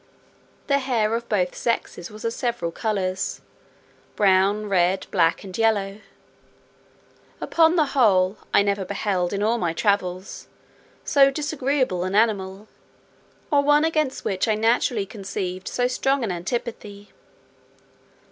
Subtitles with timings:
[0.65, 3.39] The hair of both sexes was of several colours,
[4.15, 6.01] brown, red, black, and yellow.
[7.39, 10.47] Upon the whole, I never beheld, in all my travels,
[11.05, 12.67] so disagreeable an animal,
[13.51, 17.11] or one against which I naturally conceived so strong an antipathy.